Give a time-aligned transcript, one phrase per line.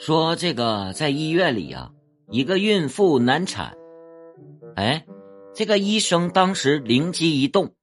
[0.00, 1.90] 说这个在医院里啊，
[2.30, 3.76] 一个孕妇难产，
[4.74, 5.04] 哎，
[5.54, 7.74] 这个医生当时灵机一动，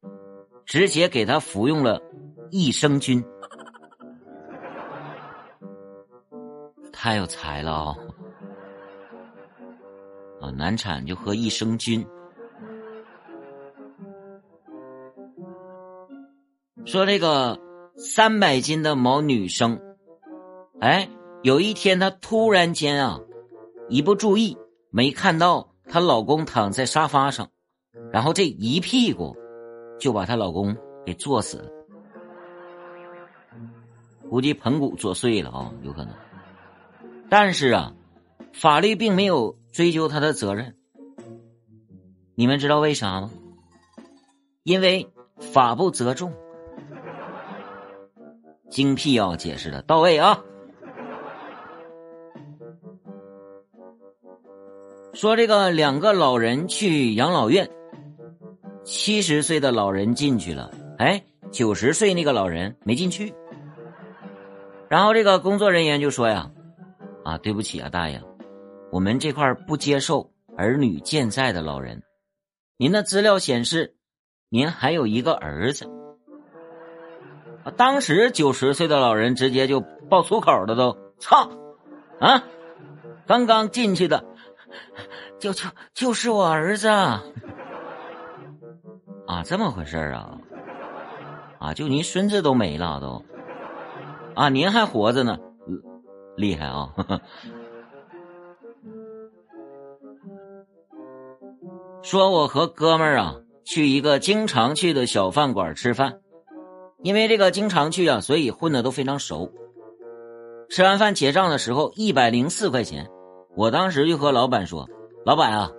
[0.65, 2.01] 直接给她服用了
[2.49, 3.23] 益生菌，
[6.91, 7.97] 太有才了哦！
[10.41, 12.03] 啊，难产就喝益生菌。
[16.83, 17.59] 说这个
[17.95, 19.79] 三百斤的某女生，
[20.79, 21.07] 哎。
[21.47, 23.21] 有一天，她突然间啊，
[23.87, 24.57] 一不注意，
[24.89, 27.51] 没看到她老公躺在沙发上，
[28.11, 29.33] 然后这一屁股
[29.97, 30.75] 就把她老公
[31.05, 31.71] 给坐死了，
[34.29, 36.13] 估计盆骨坐碎了啊，有可能。
[37.29, 37.93] 但是啊，
[38.51, 40.75] 法律并没有追究他的责任。
[42.35, 43.31] 你们知道为啥吗？
[44.63, 46.33] 因为法不责众。
[48.69, 50.43] 精辟要解释的到位啊。
[55.13, 57.69] 说这个两个老人去养老院，
[58.83, 63.33] 七十岁的老人进去了，哎，九十岁那个老人没进去。
[64.89, 66.51] 然后这个工作人员就说呀
[67.25, 68.21] ：“啊，对不起啊，大爷，
[68.91, 72.03] 我们这块不接受儿女健在的老人。
[72.77, 73.95] 您的资料显示，
[74.49, 75.89] 您还有一个儿子。”，
[77.75, 81.49] 当时九十岁的老人直接就爆粗口了，都操
[82.19, 82.43] 啊！
[83.25, 84.23] 刚刚进去的。
[85.39, 87.23] 就就就是我儿子啊！
[89.45, 90.37] 这么回事啊！
[91.59, 93.23] 啊，就您孙子都没了都
[94.35, 95.37] 啊，您还活着呢，
[96.35, 96.93] 厉害啊！
[102.03, 106.21] 说我和哥们儿啊去一个经常去的小饭馆吃饭，
[107.03, 109.51] 因为这个经常去啊，所以混的都非常熟。
[110.69, 113.09] 吃完饭结账的时候，一百零四块钱。
[113.57, 114.87] 我当时就和老板说
[115.25, 115.71] ：“老板啊，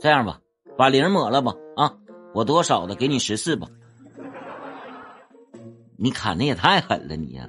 [0.00, 0.38] 这样吧，
[0.78, 1.92] 把零抹了吧，啊，
[2.32, 3.66] 我多少的给你十四吧。”
[5.98, 7.48] 你砍的也太狠了，你呀！